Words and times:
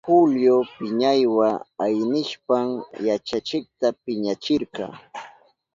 Julio 0.07 0.55
piñaywa 0.77 1.49
aynishpan 1.85 2.67
yachachikta 3.07 3.87
piñachirka. 4.03 4.85